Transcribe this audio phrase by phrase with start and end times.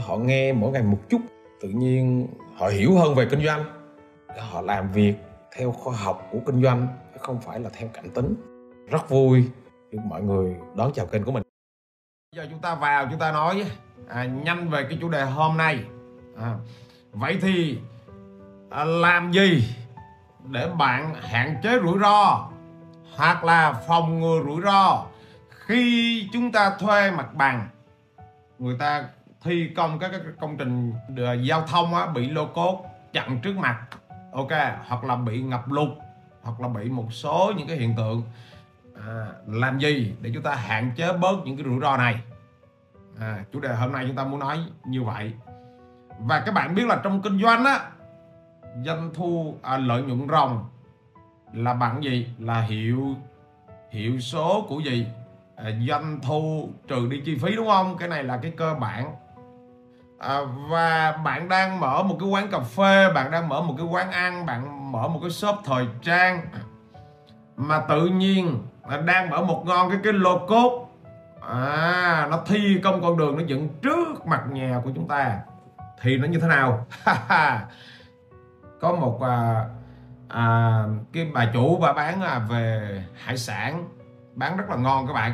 [0.00, 1.20] họ nghe mỗi ngày một chút
[1.60, 3.64] tự nhiên họ hiểu hơn về kinh doanh.
[4.38, 5.14] Họ làm việc
[5.56, 8.34] theo khoa học của kinh doanh chứ không phải là theo cảm tính.
[8.90, 9.44] Rất vui
[9.92, 11.42] được mọi người đón chào kênh của mình.
[12.36, 13.64] Giờ chúng ta vào chúng ta nói
[14.08, 15.84] à, nhanh về cái chủ đề hôm nay.
[16.36, 16.54] À,
[17.12, 17.78] vậy thì
[18.70, 19.74] à, làm gì
[20.50, 22.48] để bạn hạn chế rủi ro
[23.16, 25.06] hoặc là phòng ngừa rủi ro
[25.50, 27.68] khi chúng ta thuê mặt bằng?
[28.58, 29.08] Người ta
[29.46, 33.56] thi công các các công trình ờ, giao thông á, bị lô cốt chặn trước
[33.56, 33.86] mặt
[34.32, 34.50] ok
[34.86, 35.88] hoặc là bị ngập lụt
[36.42, 38.22] hoặc là bị một số những cái hiện tượng.
[39.06, 42.20] À, làm gì để chúng ta hạn chế bớt những cái rủi ro này?
[43.20, 45.32] À, chủ đề hôm nay chúng ta muốn nói như vậy.
[46.18, 47.90] Và các bạn biết là trong kinh doanh á
[48.84, 50.68] doanh thu à, lợi nhuận ròng
[51.52, 52.26] là bằng gì?
[52.38, 53.14] Là hiệu
[53.90, 55.06] hiệu số của gì?
[55.56, 57.96] À, doanh thu trừ đi chi phí đúng không?
[57.98, 59.14] Cái này là cái cơ bản
[60.18, 63.86] à, và bạn đang mở một cái quán cà phê bạn đang mở một cái
[63.86, 66.42] quán ăn bạn mở một cái shop thời trang
[67.56, 68.62] mà tự nhiên
[69.04, 70.88] đang mở một ngon cái cái lô cốt.
[71.48, 75.38] À nó thi công con đường nó dựng trước mặt nhà của chúng ta.
[76.02, 76.86] Thì nó như thế nào?
[78.80, 79.64] Có một à,
[80.28, 80.82] à,
[81.12, 83.88] cái bà chủ bà bán à, về hải sản
[84.34, 85.32] bán rất là ngon các bạn.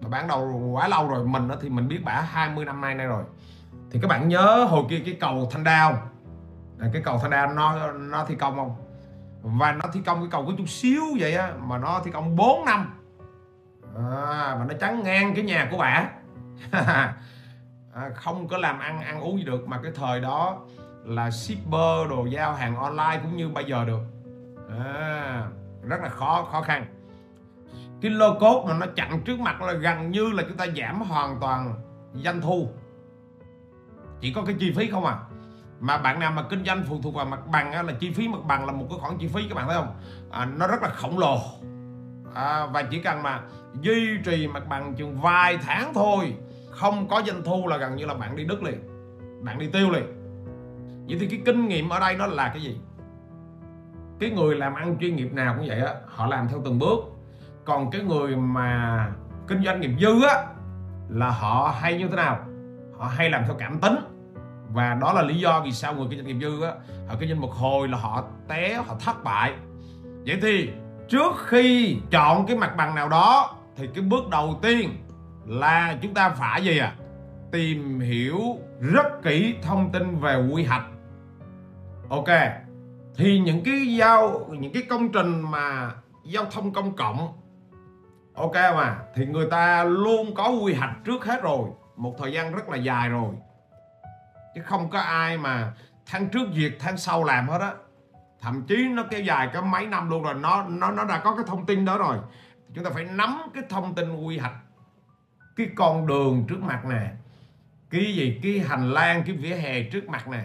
[0.00, 3.06] Bà bán đâu quá lâu rồi mình thì mình biết bà 20 năm nay nay
[3.06, 3.24] rồi
[3.90, 6.10] thì các bạn nhớ hồi kia cái cầu thanh đao
[6.92, 8.74] cái cầu thanh đao nó nó thi công không?
[9.42, 12.36] Và nó thi công cái cầu có chút xíu vậy á mà nó thi công
[12.36, 12.94] 4 năm.
[13.96, 16.08] À, mà nó chắn ngang cái nhà của bà.
[17.94, 20.58] À, không có làm ăn ăn uống gì được mà cái thời đó
[21.04, 24.00] là shipper đồ giao hàng online cũng như bây giờ được.
[24.84, 25.44] À,
[25.82, 26.86] rất là khó khó khăn.
[28.02, 31.00] Cái lô cốt mà nó chặn trước mặt là gần như là chúng ta giảm
[31.00, 31.74] hoàn toàn
[32.14, 32.68] doanh thu
[34.20, 35.16] chỉ có cái chi phí không à?
[35.80, 38.44] Mà bạn nào mà kinh doanh phụ thuộc vào mặt bằng là chi phí mặt
[38.46, 39.94] bằng là một cái khoản chi phí các bạn thấy không?
[40.30, 41.38] À, nó rất là khổng lồ.
[42.34, 43.40] À, và chỉ cần mà
[43.80, 46.34] duy trì mặt bằng chừng vài tháng thôi
[46.70, 48.90] không có doanh thu là gần như là bạn đi đứt liền
[49.42, 50.04] bạn đi tiêu liền.
[51.08, 52.80] Vậy thì cái kinh nghiệm ở đây nó là cái gì?
[54.20, 56.98] Cái người làm ăn chuyên nghiệp nào cũng vậy á họ làm theo từng bước.
[57.64, 59.08] Còn cái người mà
[59.48, 60.44] kinh doanh nghiệp dư á
[61.08, 62.38] là họ hay như thế nào?
[63.00, 63.94] Họ hay làm theo cảm tính.
[64.72, 66.72] Và đó là lý do vì sao người kinh doanh nghiệp dư á,
[67.08, 69.52] họ kinh doanh một hồi là họ té, họ thất bại.
[70.26, 70.70] Vậy thì
[71.08, 74.90] trước khi chọn cái mặt bằng nào đó, thì cái bước đầu tiên
[75.46, 76.94] là chúng ta phải gì à
[77.52, 78.38] tìm hiểu
[78.80, 80.84] rất kỹ thông tin về quy hoạch.
[82.08, 82.28] Ok,
[83.16, 85.90] thì những cái giao, những cái công trình mà
[86.24, 87.28] giao thông công cộng,
[88.34, 91.68] ok mà thì người ta luôn có quy hoạch trước hết rồi
[92.00, 93.34] một thời gian rất là dài rồi.
[94.54, 95.72] Chứ không có ai mà
[96.06, 97.72] tháng trước duyệt tháng sau làm hết á.
[98.40, 100.34] Thậm chí nó kéo dài cả mấy năm luôn rồi.
[100.34, 102.18] Nó nó nó đã có cái thông tin đó rồi.
[102.74, 104.54] Chúng ta phải nắm cái thông tin quy hoạch
[105.56, 107.10] cái con đường trước mặt nè.
[107.90, 110.44] Cái gì cái hành lang cái vỉa hè trước mặt nè.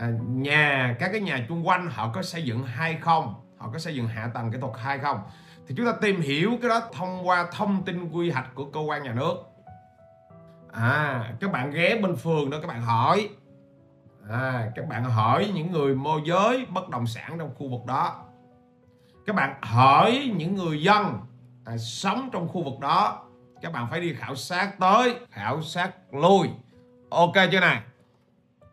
[0.00, 3.34] À, nhà các cái nhà chung quanh họ có xây dựng hay không?
[3.58, 5.20] Họ có xây dựng hạ tầng kỹ thuật hay không?
[5.66, 8.80] Thì chúng ta tìm hiểu cái đó thông qua thông tin quy hoạch của cơ
[8.80, 9.34] quan nhà nước
[10.72, 13.28] à các bạn ghé bên phường đó các bạn hỏi.
[14.30, 18.24] À, các bạn hỏi những người môi giới bất động sản trong khu vực đó.
[19.26, 21.18] Các bạn hỏi những người dân
[21.64, 23.22] à, sống trong khu vực đó.
[23.62, 26.48] Các bạn phải đi khảo sát tới khảo sát lui.
[27.10, 27.80] Ok chưa này?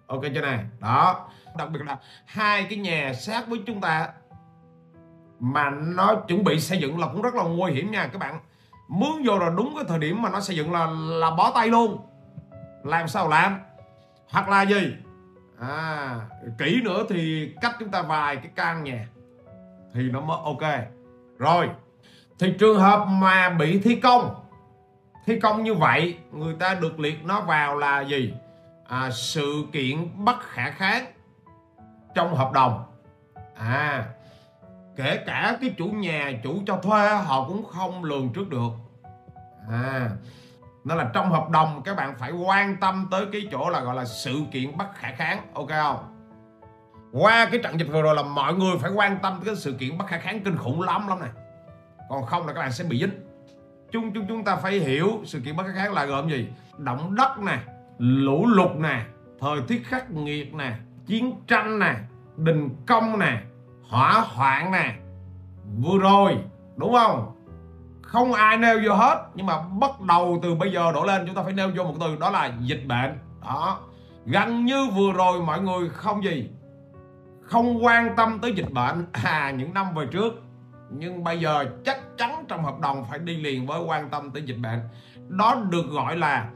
[0.07, 0.65] Ok chưa này?
[0.79, 1.29] Đó.
[1.57, 4.09] Đặc biệt là hai cái nhà sát với chúng ta
[5.39, 8.39] mà nó chuẩn bị xây dựng là cũng rất là nguy hiểm nha các bạn
[8.87, 11.67] mướn vô rồi đúng cái thời điểm mà nó xây dựng là là bó tay
[11.67, 11.97] luôn.
[12.83, 13.59] Làm sao làm?
[14.29, 14.93] Hoặc là gì?
[15.59, 16.19] À
[16.57, 19.07] kỹ nữa thì cách chúng ta vài cái căn nhà
[19.93, 20.79] thì nó mới ok.
[21.37, 21.69] Rồi
[22.39, 24.35] thì trường hợp mà bị thi công
[25.25, 28.33] thi công như vậy người ta được liệt nó vào là gì?
[28.87, 31.05] À, sự kiện bất khả kháng
[32.15, 32.83] trong hợp đồng.
[33.55, 34.05] À
[34.97, 38.71] kể cả cái chủ nhà, chủ cho thuê, họ cũng không lường trước được.
[39.69, 40.09] À
[40.87, 43.95] nên là trong hợp đồng, các bạn phải quan tâm tới cái chỗ là gọi
[43.95, 45.97] là sự kiện bất khả kháng, ok không?
[47.11, 49.73] Qua cái trận dịch vừa rồi là mọi người phải quan tâm tới cái sự
[49.79, 51.29] kiện bất khả kháng, kinh khủng lắm lắm này.
[52.09, 53.11] Còn không là các bạn sẽ bị dính.
[53.91, 56.47] Chung chúng chúng ta phải hiểu sự kiện bất khả kháng là gồm gì?
[56.77, 57.57] Động đất nè,
[57.97, 59.01] lũ lụt nè,
[59.39, 61.95] thời tiết khắc nghiệt nè, chiến tranh nè,
[62.37, 63.41] đình công nè
[63.89, 64.93] hỏa hoạn nè.
[65.83, 66.37] Vừa rồi
[66.75, 67.33] đúng không?
[68.01, 71.35] Không ai nêu vô hết nhưng mà bắt đầu từ bây giờ đổ lên chúng
[71.35, 73.19] ta phải nêu vô một từ đó là dịch bệnh.
[73.41, 73.79] Đó.
[74.25, 76.49] Gần như vừa rồi mọi người không gì
[77.41, 79.05] không quan tâm tới dịch bệnh.
[79.11, 80.43] À những năm về trước.
[80.89, 84.43] Nhưng bây giờ chắc chắn trong hợp đồng phải đi liền với quan tâm tới
[84.43, 84.81] dịch bệnh.
[85.27, 86.49] Đó được gọi là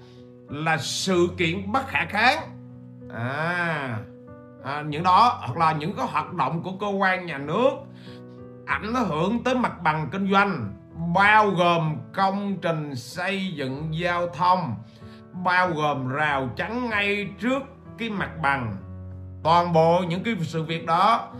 [0.49, 2.37] là sự kiện bất khả kháng.
[3.13, 3.97] À,
[4.63, 7.71] à những đó hoặc là những cái hoạt động của cơ quan nhà nước,
[8.65, 10.73] ảnh hưởng tới mặt bằng kinh doanh,
[11.15, 14.75] bao gồm công trình xây dựng giao thông,
[15.33, 17.63] bao gồm rào chắn ngay trước
[17.97, 18.77] cái mặt bằng.
[19.43, 21.33] Toàn bộ những cái sự việc đó,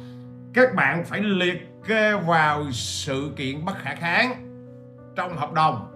[0.54, 4.34] các bạn phải liệt kê vào sự kiện bất khả kháng
[5.16, 5.88] trong hợp đồng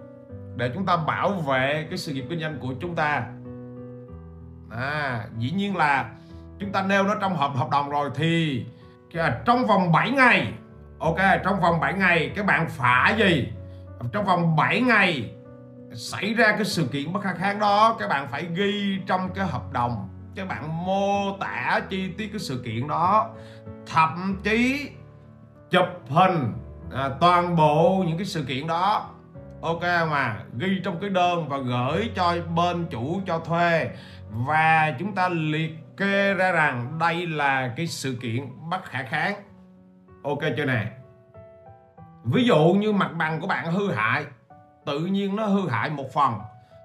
[0.56, 3.26] để chúng ta bảo vệ cái sự nghiệp kinh doanh của chúng ta.
[4.70, 6.10] À dĩ nhiên là
[6.60, 8.64] chúng ta nêu nó trong hợp hợp đồng rồi thì
[9.44, 10.52] trong vòng 7 ngày
[10.98, 13.52] ok trong vòng 7 ngày các bạn phải gì?
[14.12, 15.30] Trong vòng 7 ngày
[15.94, 19.46] xảy ra cái sự kiện bất khả kháng đó các bạn phải ghi trong cái
[19.46, 23.30] hợp đồng các bạn mô tả chi tiết cái sự kiện đó.
[23.86, 24.90] Thậm chí
[25.70, 26.52] chụp hình
[26.92, 29.10] à, toàn bộ những cái sự kiện đó
[29.62, 33.90] ok mà ghi trong cái đơn và gửi cho bên chủ cho thuê.
[34.30, 39.34] Và chúng ta liệt kê ra rằng đây là cái sự kiện bất khả kháng.
[40.22, 40.86] Ok chưa nè?
[42.24, 44.24] Ví dụ như mặt bằng của bạn hư hại
[44.86, 46.34] tự nhiên nó hư hại một phần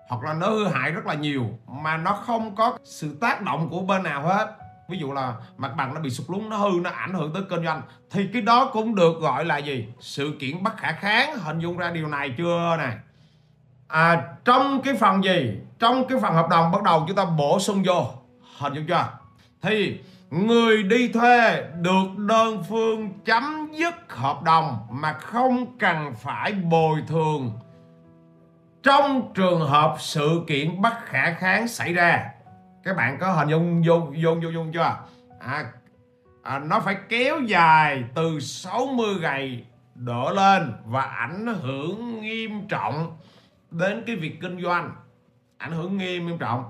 [0.07, 3.69] hoặc là nó hư hại rất là nhiều mà nó không có sự tác động
[3.69, 4.55] của bên nào hết.
[4.89, 7.43] Ví dụ là mặt bằng nó bị sụt lún nó hư nó ảnh hưởng tới
[7.49, 9.87] kinh doanh thì cái đó cũng được gọi là gì?
[9.99, 12.91] Sự kiện bất khả kháng hình dung ra điều này chưa nè?
[13.87, 15.59] À, trong cái phần gì?
[15.79, 18.20] Trong cái phần hợp đồng bắt đầu chúng ta bổ sung vô
[18.61, 19.07] hình dung chưa?
[19.61, 19.99] Thì
[20.29, 27.03] người đi thuê được đơn phương chấm dứt hợp đồng mà không cần phải bồi
[27.07, 27.51] thường.
[28.83, 32.31] Trong trường hợp sự kiện bất khả kháng xảy ra
[32.83, 34.97] các bạn có hình dung dung dung dung, dung chưa?
[35.39, 35.71] À,
[36.43, 39.63] à, nó phải kéo dài từ 60 ngày
[39.95, 43.17] đổ lên và ảnh hưởng nghiêm trọng
[43.71, 44.91] đến cái việc kinh doanh.
[45.57, 46.63] Ảnh hưởng nghiêm nghiêm trọng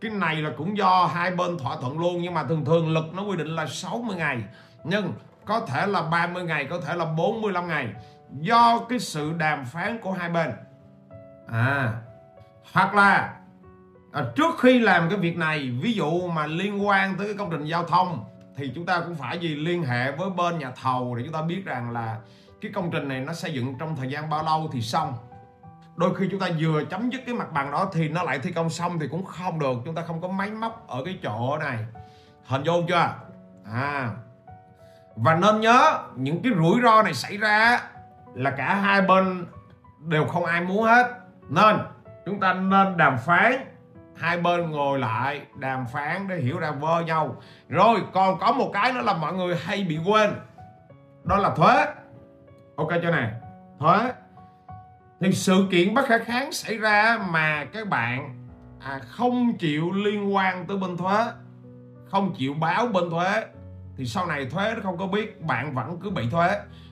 [0.00, 3.04] cái này là cũng do hai bên thỏa thuận luôn nhưng mà thường thường luật
[3.12, 4.38] nó quy định là 60 ngày.
[4.84, 5.12] Nhưng
[5.44, 7.88] có thể là 30 ngày có thể là 45 ngày.
[8.40, 10.50] Do cái sự đàm phán của hai bên.
[11.48, 11.92] À
[12.72, 13.36] hoặc là
[14.12, 17.50] à, trước khi làm cái việc này ví dụ mà liên quan tới cái công
[17.50, 18.24] trình giao thông
[18.56, 21.42] thì chúng ta cũng phải gì liên hệ với bên nhà thầu để chúng ta
[21.42, 22.18] biết rằng là
[22.60, 25.14] cái công trình này nó xây dựng trong thời gian bao lâu thì xong
[25.96, 28.52] đôi khi chúng ta vừa chấm dứt cái mặt bằng đó thì nó lại thi
[28.52, 29.74] công xong thì cũng không được.
[29.84, 31.78] Chúng ta không có máy móc ở cái chỗ này.
[32.46, 33.14] Hình vô chưa?
[33.72, 34.10] À.
[35.16, 37.80] Và nên nhớ, những cái rủi ro này xảy ra
[38.34, 39.46] là cả hai bên
[40.00, 41.06] đều không ai muốn hết.
[41.48, 41.76] Nên,
[42.26, 43.52] chúng ta nên đàm phán.
[44.16, 47.36] Hai bên ngồi lại đàm phán để hiểu ra vơ nhau.
[47.68, 50.30] Rồi, còn có một cái nữa là mọi người hay bị quên.
[51.24, 51.86] Đó là thuế.
[52.76, 53.32] Ok cho này?
[53.80, 54.12] Thuế
[55.20, 58.46] thì sự kiện bất khả kháng xảy ra mà các bạn
[58.80, 61.24] à, không chịu liên quan tới bên thuế
[62.10, 63.44] không chịu báo bên thuế
[63.96, 66.48] thì sau này thuế nó không có biết bạn vẫn cứ bị thuế.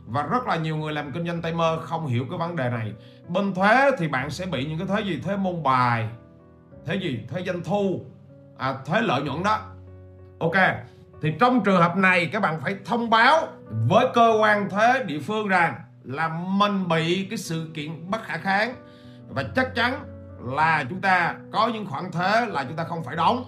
[0.06, 2.70] Và rất là nhiều người làm kinh doanh tay mơ không hiểu cái vấn đề
[2.70, 2.92] này.
[3.28, 5.20] Bên thuế thì bạn sẽ bị những cái thuế gì?
[5.24, 6.08] Thuế môn bài
[6.86, 7.20] thuế gì?
[7.30, 8.04] Thuế doanh thu
[8.58, 9.60] à, thuế lợi nhuận đó.
[10.38, 10.56] Ok
[11.22, 13.48] thì trong trường hợp này các bạn phải thông báo
[13.88, 15.74] với cơ quan thuế địa phương rằng
[16.04, 18.74] là mình bị cái sự kiện bất khả kháng.
[19.28, 20.00] Và chắc chắn
[20.40, 23.44] là chúng ta có những khoản thuế là chúng ta không phải đóng.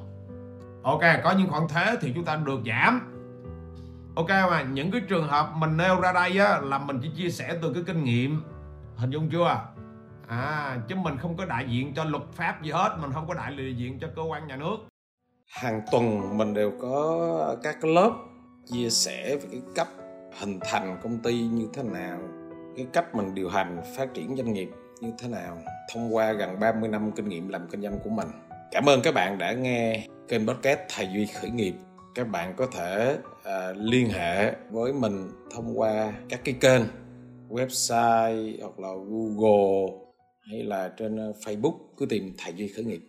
[0.83, 3.13] Ok có những khoản thuế thì chúng ta được giảm.
[4.17, 7.31] Ok mà những cái trường hợp mình nêu ra đây á, là mình chỉ chia
[7.31, 8.43] sẻ từ cái kinh nghiệm.
[8.97, 9.61] Hình dung chưa?
[10.29, 13.35] À chứ mình không có đại diện cho luật pháp gì hết mình không có
[13.35, 14.77] đại diện cho cơ quan nhà nước.
[15.47, 18.11] Hàng tuần mình đều có các lớp
[18.67, 19.89] chia sẻ về cái cách
[20.41, 22.19] hình thành công ty như thế nào
[22.77, 24.69] cái cách mình điều hành phát triển doanh nghiệp
[25.01, 25.59] như thế nào
[25.93, 28.29] thông qua gần 30 năm kinh nghiệm làm kinh doanh của mình.
[28.71, 31.75] Cảm ơn các bạn đã nghe kênh podcast Thầy Duy Khởi nghiệp.
[32.15, 36.83] Các bạn có thể uh, liên hệ với mình thông qua các cái kênh
[37.49, 39.93] website hoặc là Google
[40.51, 43.01] hay là trên à, Facebook cứ tìm thầy Duy khởi nghiệp